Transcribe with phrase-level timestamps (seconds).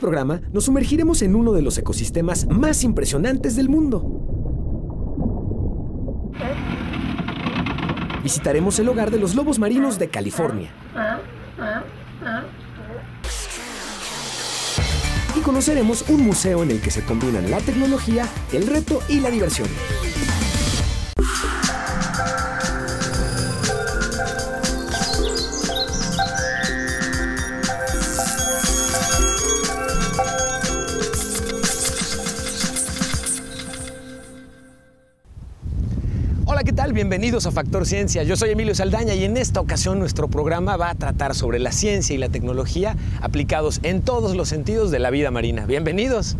[0.00, 4.04] programa nos sumergiremos en uno de los ecosistemas más impresionantes del mundo.
[8.22, 10.72] Visitaremos el hogar de los lobos marinos de California.
[15.36, 19.30] Y conoceremos un museo en el que se combinan la tecnología, el reto y la
[19.30, 19.68] diversión.
[37.00, 38.24] Bienvenidos a Factor Ciencia.
[38.24, 41.72] Yo soy Emilio Saldaña y en esta ocasión nuestro programa va a tratar sobre la
[41.72, 45.64] ciencia y la tecnología aplicados en todos los sentidos de la vida marina.
[45.64, 46.36] Bienvenidos.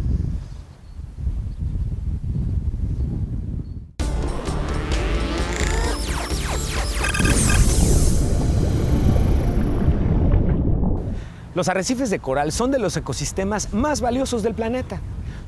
[11.55, 15.01] Los arrecifes de coral son de los ecosistemas más valiosos del planeta.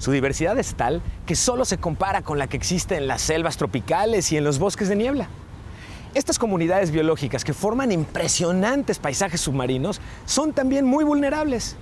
[0.02, 3.56] Su diversidad es tal que solo se compara con la que existe en las selvas
[3.56, 5.28] tropicales y en los bosques de niebla.
[6.12, 11.76] Estas comunidades biológicas que forman impresionantes paisajes submarinos son también muy vulnerables.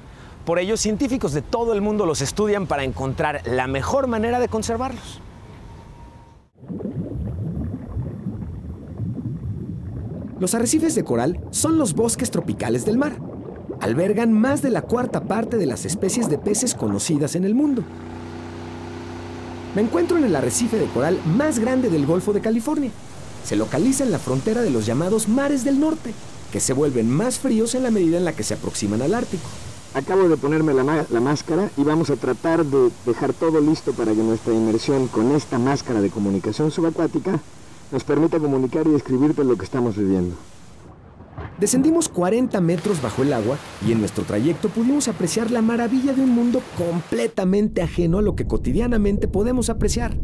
[0.45, 4.49] Por ello, científicos de todo el mundo los estudian para encontrar la mejor manera de
[4.49, 5.23] conservarlos.
[10.39, 13.13] Los arrecifes de coral son los bosques tropicales del mar.
[13.81, 17.83] Albergan más de la cuarta parte de las especies de peces conocidas en el mundo.
[19.75, 22.91] Me encuentro en el arrecife de coral más grande del Golfo de California.
[23.45, 26.13] Se localiza en la frontera de los llamados mares del norte,
[26.53, 29.49] que se vuelven más fríos en la medida en la que se aproximan al Ártico.
[29.95, 34.23] Acabo de ponerme la, máscara y vamos a tratar de dejar todo listo para que
[34.23, 37.41] nuestra inmersión con esta máscara de comunicación subacuática
[37.91, 40.37] nos permita comunicar y describirte lo que estamos viviendo.
[41.61, 46.23] Descendimos 40 metros bajo el agua y en nuestro trayecto pudimos apreciar la maravilla de
[46.23, 50.17] un mundo completamente ajeno a lo que cotidianamente podemos apreciar.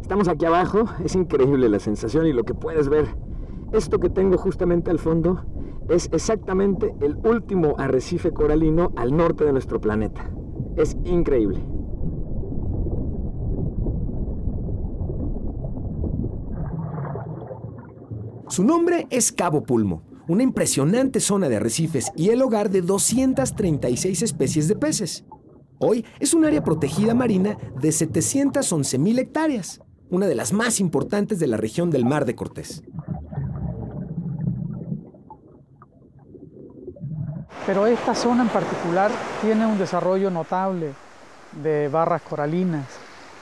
[0.00, 3.06] Estamos aquí abajo, es increíble la sensación y lo que puedes ver.
[3.72, 5.44] Esto que tengo justamente al fondo
[5.90, 10.30] es exactamente el último arrecife coralino al norte de nuestro planeta.
[10.76, 11.75] Es increíble.
[18.56, 24.22] Su nombre es Cabo Pulmo, una impresionante zona de arrecifes y el hogar de 236
[24.22, 25.26] especies de peces.
[25.78, 31.48] Hoy es un área protegida marina de 711.000 hectáreas, una de las más importantes de
[31.48, 32.82] la región del Mar de Cortés.
[37.66, 39.10] Pero esta zona en particular
[39.42, 40.94] tiene un desarrollo notable
[41.62, 42.86] de barras coralinas.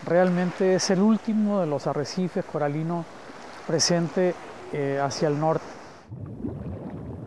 [0.04, 3.06] Realmente es el último de los arrecifes coralinos
[3.68, 4.34] presente
[5.00, 5.64] hacia el norte.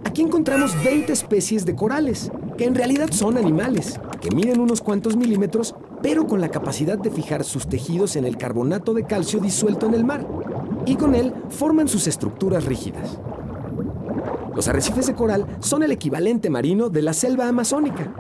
[0.03, 5.16] Aquí encontramos 20 especies de corales, que en realidad son animales, que miden unos cuantos
[5.16, 9.86] milímetros, pero con la capacidad de fijar sus tejidos en el carbonato de calcio disuelto
[9.86, 10.28] en el mar,
[10.86, 13.19] y con él forman sus estructuras rígidas.
[14.56, 18.12] Los arrecifes de coral son el equivalente marino de la selva amazónica.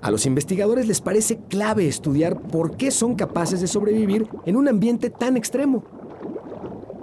[0.00, 4.68] A los investigadores les parece clave estudiar por qué son capaces de sobrevivir en un
[4.68, 5.82] ambiente tan extremo.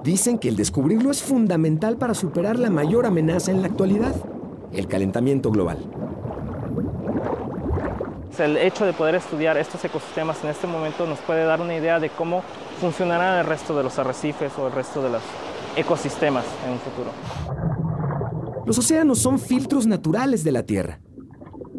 [0.05, 4.15] Dicen que el descubrirlo es fundamental para superar la mayor amenaza en la actualidad,
[4.71, 5.79] el calentamiento global.
[8.37, 11.99] El hecho de poder estudiar estos ecosistemas en este momento nos puede dar una idea
[11.99, 12.43] de cómo
[12.79, 15.23] funcionará el resto de los arrecifes o el resto de los
[15.75, 17.09] ecosistemas en un futuro.
[18.67, 20.99] Los océanos son filtros naturales de la Tierra.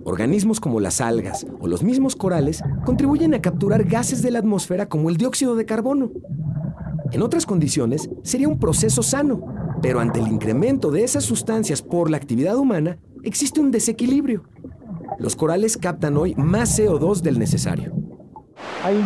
[0.05, 4.89] Organismos como las algas o los mismos corales contribuyen a capturar gases de la atmósfera
[4.89, 6.11] como el dióxido de carbono.
[7.13, 9.41] En otras condiciones sería un proceso sano,
[9.81, 14.45] pero ante el incremento de esas sustancias por la actividad humana existe un desequilibrio.
[15.19, 17.93] Los corales captan hoy más CO2 del necesario.
[18.85, 19.01] Hay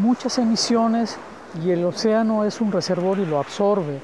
[0.00, 1.16] muchas emisiones
[1.64, 3.98] y el océano es un reservorio y lo absorbe.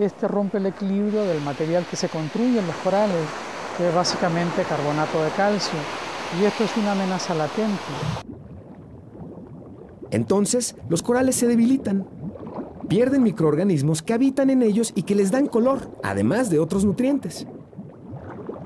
[0.00, 3.24] Este rompe el equilibrio del material que se construye en los corales,
[3.76, 5.78] que es básicamente carbonato de calcio.
[6.40, 7.78] Y esto es una amenaza latente.
[10.10, 12.06] Entonces, los corales se debilitan.
[12.88, 17.46] Pierden microorganismos que habitan en ellos y que les dan color, además de otros nutrientes.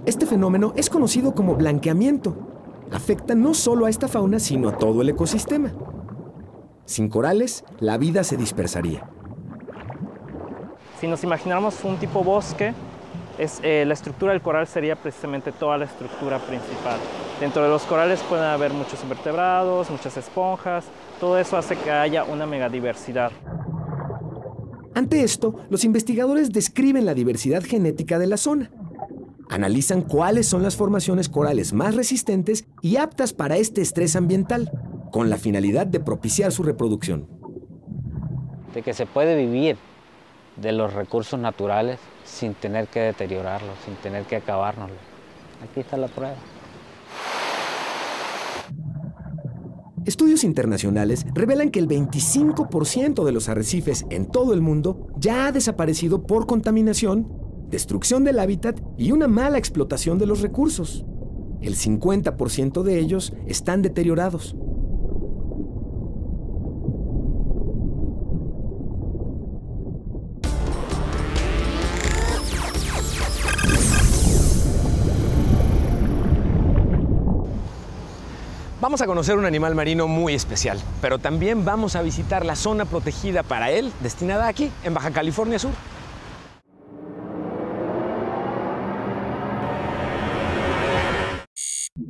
[0.06, 2.34] Este fenómeno es conocido como blanqueamiento.
[2.90, 5.72] Afecta no solo a esta fauna, sino a todo el ecosistema.
[6.84, 9.08] Sin corales, la vida se dispersaría.
[11.00, 12.72] Si nos imagináramos un tipo bosque,
[13.38, 16.98] es, eh, la estructura del coral sería precisamente toda la estructura principal.
[17.38, 20.86] Dentro de los corales pueden haber muchos invertebrados, muchas esponjas,
[21.20, 23.30] todo eso hace que haya una megadiversidad.
[24.98, 28.68] Ante esto, los investigadores describen la diversidad genética de la zona.
[29.48, 34.72] Analizan cuáles son las formaciones corales más resistentes y aptas para este estrés ambiental,
[35.12, 37.28] con la finalidad de propiciar su reproducción.
[38.74, 39.76] De que se puede vivir
[40.56, 44.98] de los recursos naturales sin tener que deteriorarlos, sin tener que acabárnoslos.
[45.62, 46.34] Aquí está la prueba.
[50.08, 55.52] Estudios internacionales revelan que el 25% de los arrecifes en todo el mundo ya ha
[55.52, 57.30] desaparecido por contaminación,
[57.68, 61.04] destrucción del hábitat y una mala explotación de los recursos.
[61.60, 64.56] El 50% de ellos están deteriorados.
[78.88, 82.86] Vamos a conocer un animal marino muy especial, pero también vamos a visitar la zona
[82.86, 85.72] protegida para él, destinada aquí, en Baja California Sur.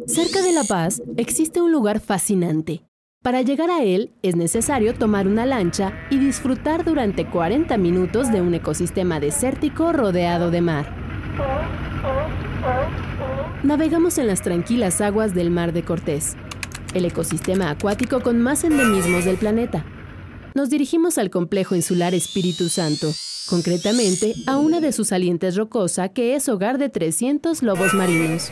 [0.07, 2.85] Cerca de La Paz existe un lugar fascinante.
[3.25, 8.41] Para llegar a él es necesario tomar una lancha y disfrutar durante 40 minutos de
[8.41, 10.95] un ecosistema desértico rodeado de mar.
[13.65, 16.37] Navegamos en las tranquilas aguas del Mar de Cortés,
[16.95, 19.85] el ecosistema acuático con más endemismos del planeta.
[20.55, 23.13] Nos dirigimos al complejo insular Espíritu Santo,
[23.49, 28.51] concretamente a una de sus salientes rocosa que es hogar de 300 lobos marinos.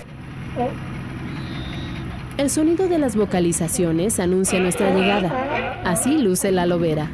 [2.38, 5.80] El sonido de las vocalizaciones anuncia nuestra llegada.
[5.84, 7.10] Así luce la lobera.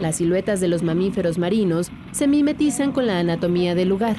[0.00, 4.16] Las siluetas de los mamíferos marinos se mimetizan con la anatomía del lugar.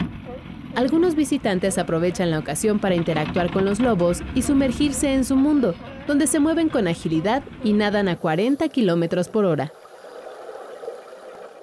[0.80, 5.76] Algunos visitantes aprovechan la ocasión para interactuar con los lobos y sumergirse en su mundo,
[6.08, 9.74] donde se mueven con agilidad y nadan a 40 kilómetros por hora.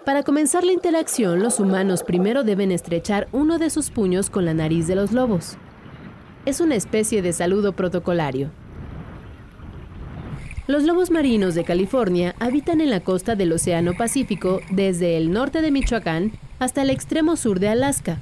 [0.05, 4.53] Para comenzar la interacción, los humanos primero deben estrechar uno de sus puños con la
[4.53, 5.57] nariz de los lobos.
[6.45, 8.51] Es una especie de saludo protocolario.
[10.67, 15.63] Los lobos marinos de California habitan en la costa del Océano Pacífico desde el norte
[15.63, 18.19] de Michoacán hasta el extremo sur de Alaska.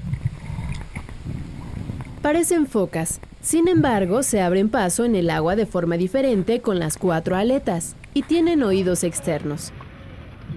[2.24, 6.96] Parecen focas, sin embargo se abren paso en el agua de forma diferente con las
[6.96, 9.72] cuatro aletas y tienen oídos externos.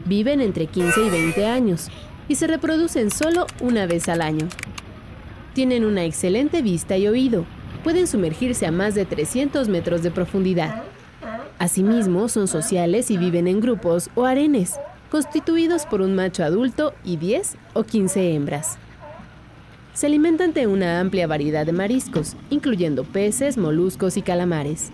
[0.06, 1.90] Viven entre 15 y 20 años
[2.30, 4.48] y se reproducen solo una vez al año.
[5.56, 7.44] Tienen una excelente vista y oído.
[7.84, 10.84] Pueden sumergirse a más de 300 metros de profundidad.
[11.60, 14.80] Asimismo, son sociales y viven en grupos o arenes,
[15.12, 18.78] constituidos por un macho adulto y 10 o 15 hembras.
[19.98, 24.92] Se alimentan de una amplia variedad de mariscos, incluyendo peces, moluscos y calamares.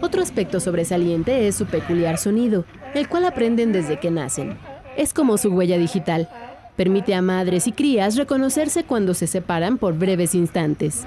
[0.00, 4.56] Otro aspecto sobresaliente es su peculiar sonido, el cual aprenden desde que nacen.
[4.96, 6.28] Es como su huella digital.
[6.76, 11.02] Permite a madres y crías reconocerse cuando se separan por breves instantes.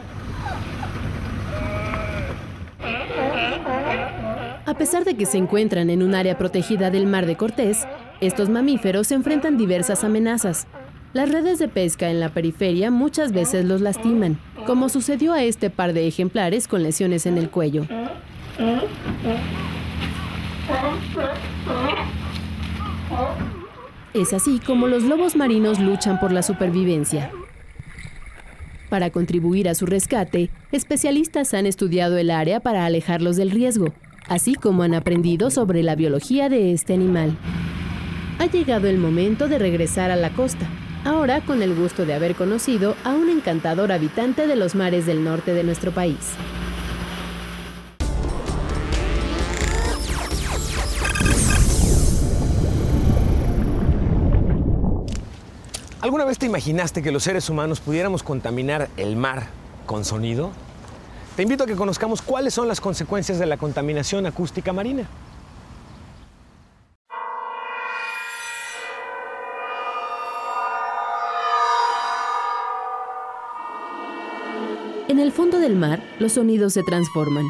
[4.66, 7.88] A pesar de que se encuentran en un área protegida del Mar de Cortés,
[8.20, 10.68] estos mamíferos se enfrentan diversas amenazas.
[11.12, 15.72] Las redes de pesca en la periferia muchas veces los lastiman, como sucedió a este
[15.72, 17.88] par de ejemplares con lesiones en el cuello.
[24.14, 27.32] Es así como los lobos marinos luchan por la supervivencia.
[28.90, 33.94] Para contribuir a su rescate, especialistas han estudiado el área para alejarlos del riesgo,
[34.28, 37.36] así como han aprendido sobre la biología de este animal.
[38.38, 40.68] Ha llegado el momento de regresar a la costa,
[41.06, 45.24] ahora con el gusto de haber conocido a un encantador habitante de los mares del
[45.24, 46.18] norte de nuestro país.
[56.02, 59.48] ¿Alguna vez te imaginaste que los seres humanos pudiéramos contaminar el mar
[59.86, 60.52] con sonido?
[61.36, 65.08] Te invito a que conozcamos cuáles son las consecuencias de la contaminación acústica marina.
[75.20, 77.44] En el fondo del mar, los sonidos se transforman.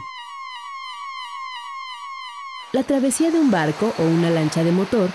[2.71, 5.11] La travesía de un barco o una lancha de motor,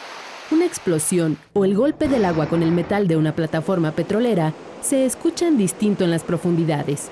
[0.53, 5.05] una explosión o el golpe del agua con el metal de una plataforma petrolera se
[5.05, 7.09] escuchan distinto en las profundidades.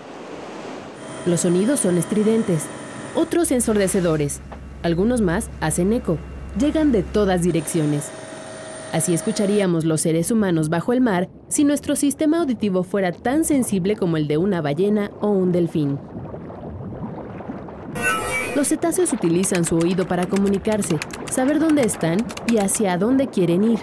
[1.26, 2.62] Los sonidos son estridentes,
[3.16, 4.38] otros ensordecedores,
[4.84, 6.18] algunos más hacen eco,
[6.56, 8.12] llegan de todas direcciones.
[8.92, 13.96] Así escucharíamos los seres humanos bajo el mar si nuestro sistema auditivo fuera tan sensible
[13.96, 15.98] como el de una ballena o un delfín.
[18.54, 20.98] Los cetáceos utilizan su oído para comunicarse,
[21.30, 23.80] saber dónde están y hacia dónde quieren ir.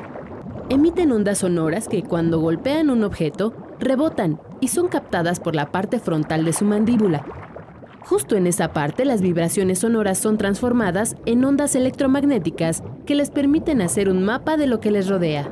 [0.70, 6.00] Emiten ondas sonoras que cuando golpean un objeto, rebotan y son captadas por la parte
[6.00, 7.26] frontal de su mandíbula.
[8.06, 13.82] Justo en esa parte las vibraciones sonoras son transformadas en ondas electromagnéticas que les permiten
[13.82, 15.52] hacer un mapa de lo que les rodea.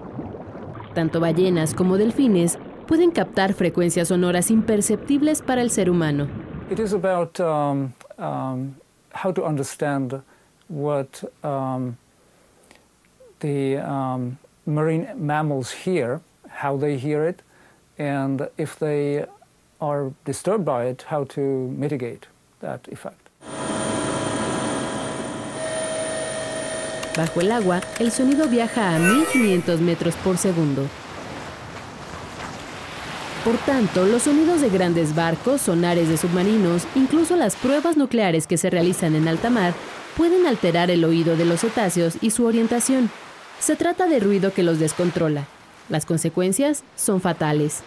[0.94, 6.27] Tanto ballenas como delfines pueden captar frecuencias sonoras imperceptibles para el ser humano.
[6.72, 8.75] It is about um, um,
[9.13, 10.22] how to understand
[10.68, 11.98] what um,
[13.39, 17.42] the um, marine mammals hear, how they hear it,
[18.00, 19.25] and if they
[19.80, 21.42] are disturbed by it, how to
[21.77, 22.27] mitigate
[27.16, 30.88] Bajo el agua, el sonido viaja a 1500 metros por segundo.
[33.44, 38.58] Por tanto, los sonidos de grandes barcos, sonares de submarinos, incluso las pruebas nucleares que
[38.58, 39.74] se realizan en alta mar,
[40.18, 43.10] pueden alterar el oído de los cetáceos y su orientación.
[43.60, 45.46] Se trata de ruido que los descontrola.
[45.90, 47.84] Las consecuencias son fatales.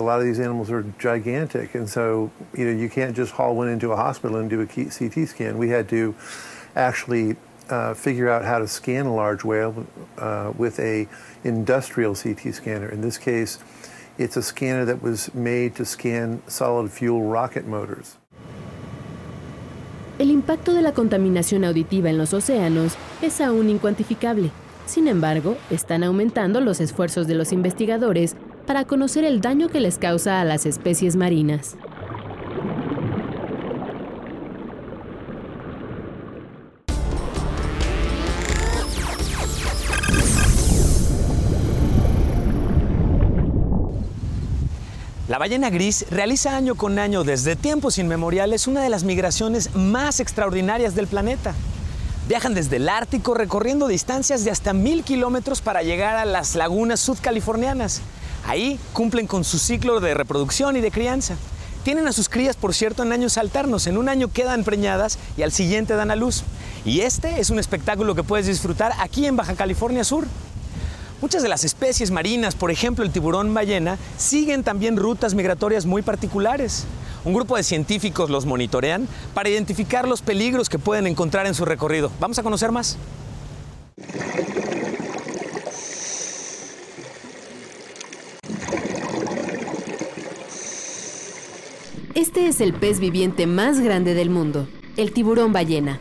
[0.00, 3.54] A lot of these animals are gigantic, and so you know you can't just haul
[3.54, 5.58] one into a hospital and do a CT scan.
[5.58, 6.14] We had to
[6.74, 7.36] actually
[7.68, 11.06] uh, figure out how to scan a large whale uh, with a
[11.44, 12.88] industrial CT scanner.
[12.88, 13.58] In this case,
[14.16, 18.16] it's a scanner that was made to scan solid fuel rocket motors.
[20.18, 24.50] El impacto de la contaminación auditiva en los océanos es aún incuantificable.
[24.84, 28.34] Sin embargo, están aumentando los esfuerzos de los investigadores
[28.70, 31.74] para conocer el daño que les causa a las especies marinas.
[45.26, 50.20] La ballena gris realiza año con año desde tiempos inmemoriales una de las migraciones más
[50.20, 51.56] extraordinarias del planeta.
[52.28, 57.00] Viajan desde el Ártico recorriendo distancias de hasta mil kilómetros para llegar a las lagunas
[57.00, 58.00] sudcalifornianas.
[58.46, 61.36] Ahí cumplen con su ciclo de reproducción y de crianza.
[61.84, 63.86] Tienen a sus crías, por cierto, en años alternos.
[63.86, 66.42] En un año quedan preñadas y al siguiente dan a luz.
[66.84, 70.26] Y este es un espectáculo que puedes disfrutar aquí en Baja California Sur.
[71.22, 76.00] Muchas de las especies marinas, por ejemplo el tiburón ballena, siguen también rutas migratorias muy
[76.00, 76.86] particulares.
[77.26, 81.66] Un grupo de científicos los monitorean para identificar los peligros que pueden encontrar en su
[81.66, 82.10] recorrido.
[82.20, 82.96] Vamos a conocer más.
[92.14, 95.98] Este es el pez viviente más grande del mundo, el tiburón ballena.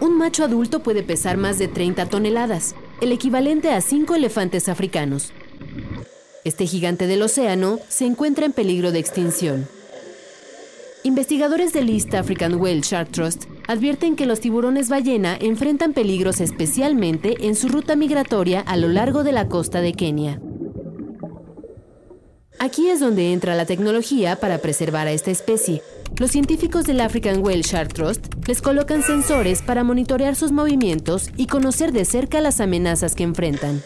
[0.00, 5.32] Un macho adulto puede pesar más de 30 toneladas, el equivalente a 5 elefantes africanos.
[6.44, 9.68] Este gigante del océano se encuentra en peligro de extinción.
[11.04, 17.46] Investigadores del East African Whale Shark Trust advierten que los tiburones ballena enfrentan peligros especialmente
[17.46, 20.40] en su ruta migratoria a lo largo de la costa de Kenia.
[22.60, 25.80] Aquí es donde entra la tecnología para preservar a esta especie.
[26.18, 31.46] Los científicos del African Whale Shark Trust les colocan sensores para monitorear sus movimientos y
[31.46, 33.80] conocer de cerca las amenazas que enfrentan.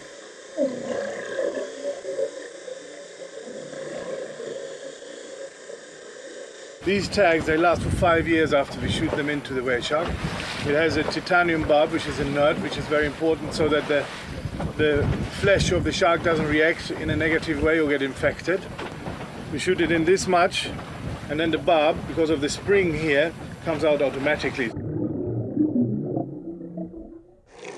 [6.87, 10.09] These tags, they last for five years after we shoot them into the whale shark.
[10.67, 14.03] It has a titanium barb, which is inert, which is very important so that the,
[14.77, 15.07] the
[15.41, 18.61] flesh of the shark doesn't react in a negative way or get infected.
[19.53, 20.71] We shoot it in this much,
[21.31, 23.33] and then the barb, because of the spring here,
[23.65, 24.71] comes out automatically.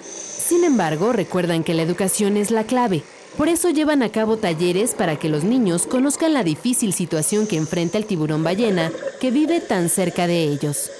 [0.02, 3.02] Sin embargo, recuerdan que la educación es la clave.
[3.36, 7.56] Por eso llevan a cabo talleres para que los niños conozcan la difícil situación que
[7.56, 10.90] enfrenta el tiburón ballena que vive tan cerca de ellos.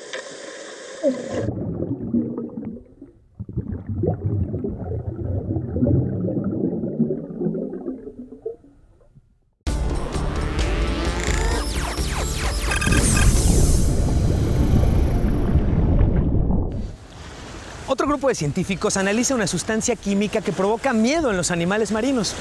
[18.05, 22.35] Otro grupo de científicos analiza una sustancia química que provoca miedo en los animales marinos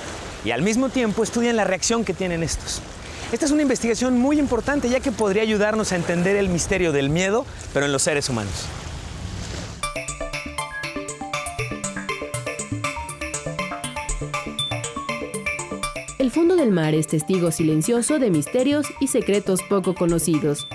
[0.44, 2.82] y al mismo tiempo estudian la reacción que tienen estos.
[3.32, 7.10] Esta es una investigación muy importante ya que podría ayudarnos a entender el misterio del
[7.10, 8.52] miedo, pero en los seres humanos.
[16.20, 20.68] El fondo del mar es testigo silencioso de misterios y secretos poco conocidos.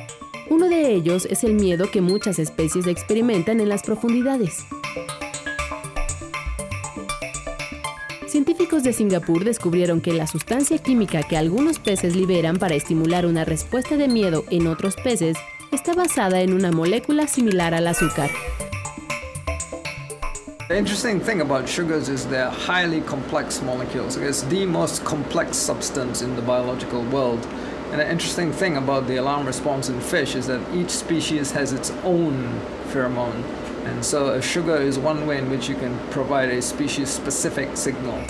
[0.48, 4.64] Uno de ellos es el miedo que muchas especies experimentan en las profundidades.
[8.68, 13.46] Científicos de Singapur descubrieron que la sustancia química que algunos peces liberan para estimular una
[13.46, 15.38] respuesta de miedo en otros peces
[15.72, 18.28] está basada en una molécula similar al azúcar.
[20.68, 24.18] The interesting thing about sugars is they're highly complex molecules.
[24.18, 27.40] It's the most complex substance in the biological world.
[27.90, 31.72] And the interesting thing about the alarm response in fish is that each species has
[31.72, 32.60] its own
[32.92, 33.42] pheromone.
[33.86, 38.22] And so a sugar is one way in which you can provide a species-specific signal.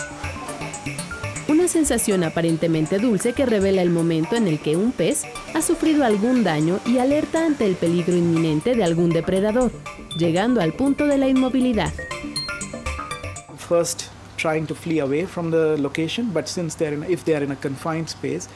[1.48, 5.24] Una sensación aparentemente dulce que revela el momento en el que un pez
[5.54, 9.72] ha sufrido algún daño y alerta ante el peligro inminente de algún depredador,
[10.18, 11.90] llegando al punto de la inmovilidad.
[13.56, 17.56] First trying to flee away from the location, but since they're in, if in a
[17.56, 18.48] confined space,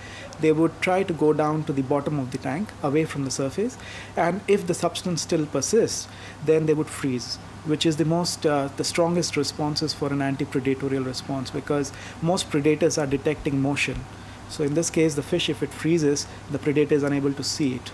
[0.42, 3.30] they would try to go down to the bottom of the tank, away from the
[3.30, 3.78] surface,
[4.16, 6.08] and if the substance still persists,
[6.44, 11.04] then they would freeze which is the most uh, the strongest responses for an anti-predatorial
[11.06, 14.04] response because most predators are detecting motion
[14.48, 17.74] so in this case the fish if it freezes the predator is unable to see
[17.74, 17.92] it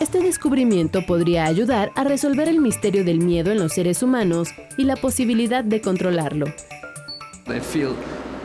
[0.00, 4.84] Este descubrimiento podría ayudar a resolver el misterio del miedo en los seres humanos y
[4.84, 6.46] la posibilidad de controlarlo.
[7.46, 7.96] They feel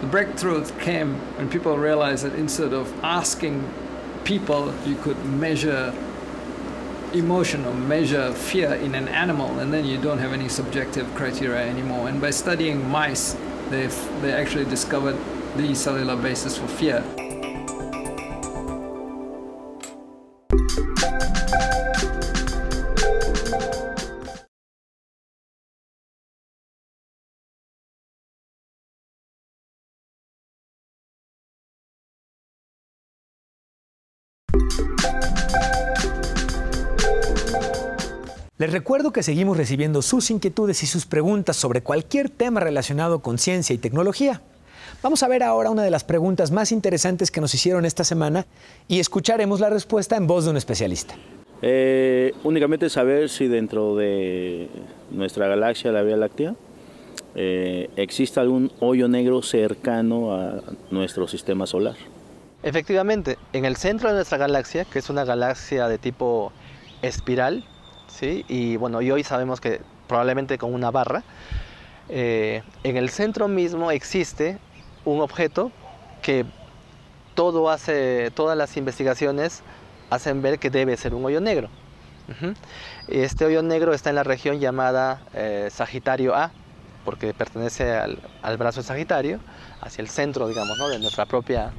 [0.02, 3.72] the breakthrough came when people realized that instead of asking
[4.24, 5.94] people, you could measure
[7.14, 11.68] emotion or measure fear in an animal, and then you don't have any subjective criteria
[11.68, 12.08] anymore.
[12.10, 13.38] And by studying mice,
[13.70, 15.18] they've they actually discovered
[15.56, 17.04] the cellular basis for fear.
[38.62, 43.40] Les recuerdo que seguimos recibiendo sus inquietudes y sus preguntas sobre cualquier tema relacionado con
[43.40, 44.44] ciencia y tecnología.
[45.02, 48.46] Vamos a ver ahora una de las preguntas más interesantes que nos hicieron esta semana
[48.88, 51.16] y escucharemos la respuesta en voz de un especialista.
[51.64, 54.70] Eh, únicamente saber si dentro de
[55.10, 56.54] nuestra galaxia, la Vía Láctea,
[57.34, 61.96] eh, existe algún hoyo negro cercano a nuestro sistema solar.
[62.62, 66.54] Efectivamente, en el centro de nuestra galaxia, que es una galaxia de tipo
[67.02, 67.66] espiral,
[68.12, 68.46] ¿sí?
[68.48, 71.24] y bueno, y hoy sabemos que probablemente con una barra,
[72.10, 74.58] eh, en el centro mismo existe
[75.06, 75.72] un objeto
[76.22, 76.46] que
[77.36, 79.64] todo hace, todas las investigaciones
[80.10, 81.70] hacen ver que debe ser un hoyo negro.
[83.08, 86.52] Este hoyo negro está en la región llamada eh, Sagitario A,
[87.04, 89.40] porque pertenece al, al brazo Sagitario,
[89.82, 90.90] hacia el centro, digamos, ¿no?
[90.90, 91.72] de nuestra propia,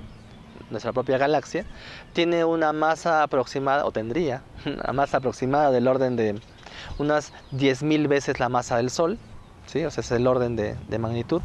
[0.73, 1.65] nuestra propia galaxia.
[2.13, 6.41] Tiene una masa aproximada, o tendría una masa aproximada del orden de
[6.99, 9.19] unas 10.000 veces la masa del Sol,
[9.67, 9.85] ¿sí?
[9.85, 11.41] o sea, es el orden de, de magnitud.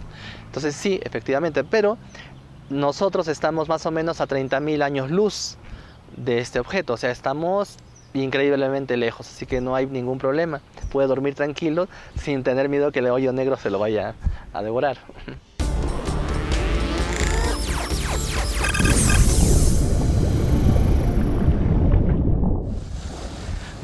[0.46, 1.98] Entonces sí, efectivamente, pero
[2.70, 5.58] nosotros estamos más o menos a 30.000 años luz
[6.16, 7.78] de este objeto, o sea, estamos
[8.14, 10.62] increíblemente lejos, así que no hay ningún problema.
[10.92, 14.16] Puede dormir tranquilo sin tener miedo que el hoyo negro se lo vaya
[14.54, 14.98] a devorar.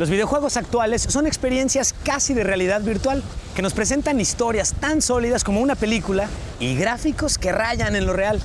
[0.04, 3.24] Los videojuegos actuales son experiencias casi de realidad virtual,
[3.56, 6.28] que nos presentan historias tan sólidas como una película
[6.60, 8.42] y gráficos que rayan en lo real.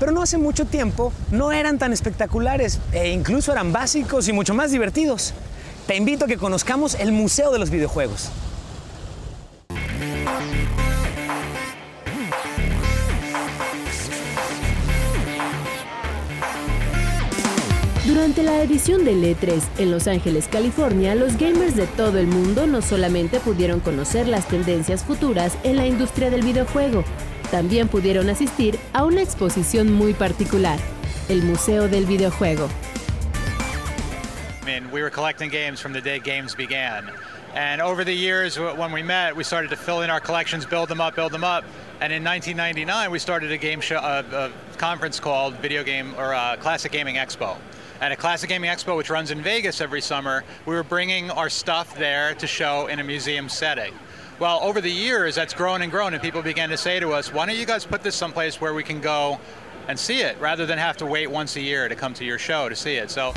[0.00, 4.54] Pero no hace mucho tiempo no eran tan espectaculares e incluso eran básicos y mucho
[4.54, 5.34] más divertidos.
[5.86, 8.30] Te invito a que conozcamos el Museo de los Videojuegos.
[18.08, 22.66] Durante la edición del E3 en Los Ángeles, California, los gamers de todo el mundo
[22.66, 27.04] no solamente pudieron conocer las tendencias futuras en la industria del videojuego,
[27.50, 30.78] también pudieron asistir a una exposición muy particular,
[31.28, 32.70] el Museo del Videojuego.
[34.90, 37.10] We were collecting games from the day games began.
[37.54, 40.88] And over the years, when we met, we started to fill in our collections, build
[40.88, 41.62] them up, build them up.
[42.00, 46.32] And in 1999, we started a game show, a, a conference called Video Game or
[46.32, 47.58] uh, Classic Gaming Expo.
[48.00, 51.50] At a Classic Gaming Expo, which runs in Vegas every summer, we were bringing our
[51.50, 53.92] stuff there to show in a museum setting.
[54.38, 57.32] Well, over the years, that's grown and grown, and people began to say to us,
[57.32, 59.40] "Why don't you guys put this someplace where we can go
[59.88, 62.38] and see it, rather than have to wait once a year to come to your
[62.38, 63.32] show to see it?" So.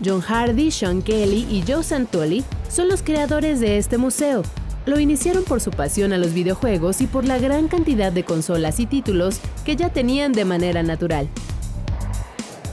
[0.00, 4.44] John Hardy, Sean Kelly y Joe Santoli son los creadores de este museo.
[4.86, 8.80] Lo iniciaron por su pasión a los videojuegos y por la gran cantidad de consolas
[8.80, 11.28] y títulos que ya tenían de manera natural.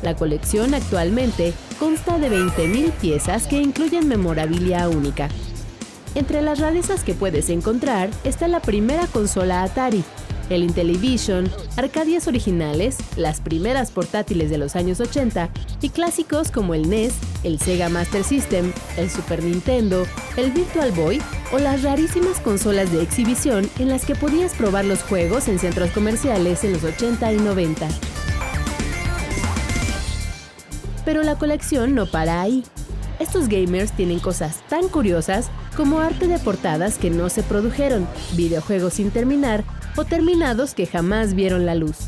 [0.02, 5.30] La colección actualmente consta de 20.000 piezas que incluyen memorabilia única.
[6.16, 10.04] Entre las rarezas que puedes encontrar está la primera consola Atari,
[10.50, 15.50] el Intellivision, Arcadias originales, las primeras portátiles de los años 80
[15.82, 21.22] y clásicos como el NES, el Sega Master System, el Super Nintendo, el Virtual Boy
[21.54, 25.92] o las rarísimas consolas de exhibición en las que podías probar los juegos en centros
[25.92, 27.88] comerciales en los 80 y 90.
[31.06, 32.64] Pero la colección no para ahí.
[33.20, 38.96] Estos gamers tienen cosas tan curiosas como arte de portadas que no se produjeron, videojuegos
[38.96, 39.64] sin terminar
[39.96, 42.08] o terminados que jamás vieron la luz.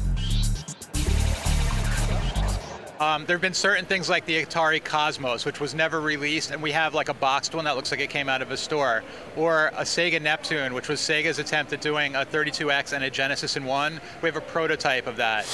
[3.03, 6.63] Um, there have been certain things like the Atari Cosmos, which was never released, and
[6.63, 9.03] we have like a boxed one that looks like it came out of a store,
[9.35, 13.57] or a Sega Neptune, which was Sega's attempt at doing a 32X and a Genesis
[13.57, 13.99] in one.
[14.21, 15.45] We have a prototype of that.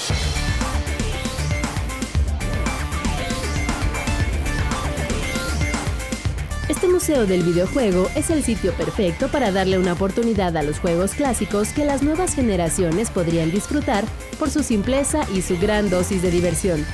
[6.70, 11.14] Este museo del videojuego es el sitio perfecto para darle una oportunidad a los juegos
[11.14, 14.04] clásicos que las nuevas generaciones podrían disfrutar
[14.38, 16.86] por su simpleza y su gran dosis de diversión.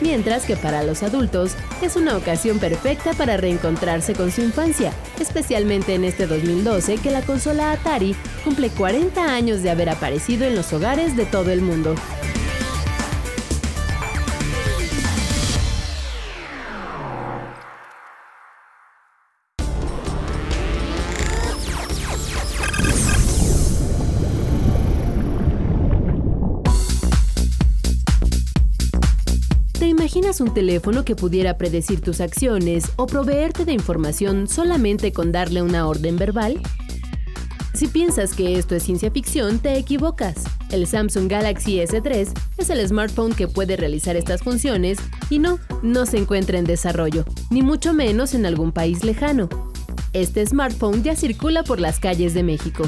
[0.00, 5.94] Mientras que para los adultos es una ocasión perfecta para reencontrarse con su infancia, especialmente
[5.94, 10.72] en este 2012 que la consola Atari cumple 40 años de haber aparecido en los
[10.72, 11.96] hogares de todo el mundo.
[30.34, 35.30] ¿Te imaginas un teléfono que pudiera predecir tus acciones o proveerte de información solamente con
[35.30, 36.60] darle una orden verbal?
[37.72, 40.42] Si piensas que esto es ciencia ficción, te equivocas.
[40.72, 44.98] El Samsung Galaxy S3 es el smartphone que puede realizar estas funciones
[45.30, 49.48] y no, no se encuentra en desarrollo, ni mucho menos en algún país lejano.
[50.14, 52.82] Este smartphone ya circula por las calles de México.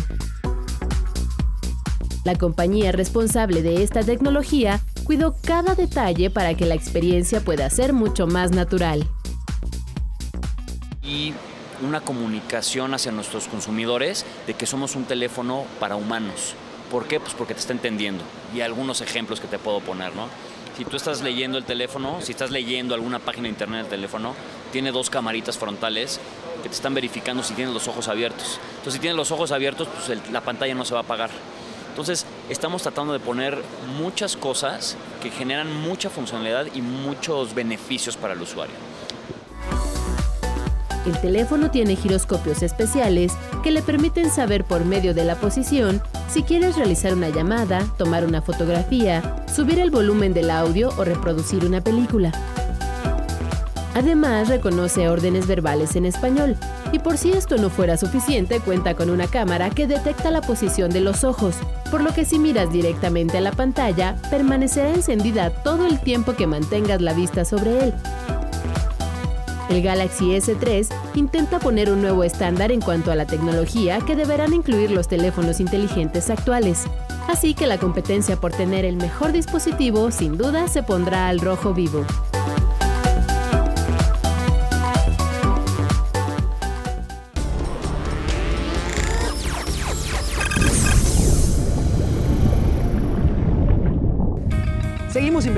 [2.25, 7.93] La compañía responsable de esta tecnología cuidó cada detalle para que la experiencia pueda ser
[7.93, 9.07] mucho más natural.
[11.03, 11.33] Y
[11.87, 16.55] una comunicación hacia nuestros consumidores de que somos un teléfono para humanos.
[16.91, 17.21] ¿Por qué?
[17.21, 18.25] Pues porque te está entendiendo.
[18.53, 20.27] Y algunos ejemplos que te puedo poner, ¿no?
[20.77, 24.35] Si tú estás leyendo el teléfono, si estás leyendo alguna página de internet del teléfono,
[24.73, 26.21] tiene dos camaritas frontales
[26.63, 28.59] que te están verificando si tienes los ojos abiertos.
[28.71, 31.31] Entonces, si tienes los ojos abiertos, pues la pantalla no se va a apagar.
[31.91, 33.59] Entonces, estamos tratando de poner
[33.99, 38.75] muchas cosas que generan mucha funcionalidad y muchos beneficios para el usuario.
[41.07, 43.33] El teléfono tiene giroscopios especiales
[43.63, 48.25] que le permiten saber por medio de la posición si quieres realizar una llamada, tomar
[48.25, 52.33] una fotografía, subir el volumen del audio o reproducir una película.
[53.95, 56.57] Además, reconoce órdenes verbales en español.
[56.93, 60.91] Y por si esto no fuera suficiente, cuenta con una cámara que detecta la posición
[60.91, 61.57] de los ojos,
[61.87, 66.47] por lo que si miras directamente a la pantalla, permanecerá encendida todo el tiempo que
[66.47, 67.95] mantengas la vista sobre él.
[69.69, 74.55] El Galaxy S3 intenta poner un nuevo estándar en cuanto a la tecnología que deberán
[74.55, 76.85] incluir los teléfonos inteligentes actuales.
[77.29, 81.75] Así que la competencia por tener el mejor dispositivo sin duda se pondrá al rojo
[81.75, 82.05] vivo.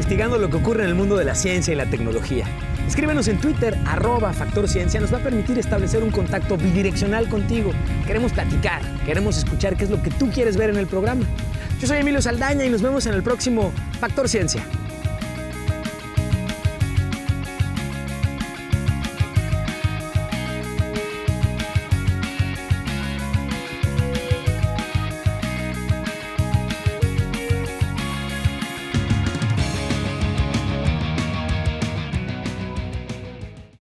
[0.08, 2.46] Investigando lo que ocurre en el mundo de la ciencia y la tecnología.
[2.86, 7.72] Escríbenos en Twitter, arroba Factor Ciencia, nos va a permitir establecer un contacto bidireccional contigo.
[8.06, 11.26] Queremos platicar, queremos escuchar qué es lo que tú quieres ver en el programa.
[11.78, 14.62] Yo soy Emilio Saldaña y nos vemos en el próximo Factor Ciencia.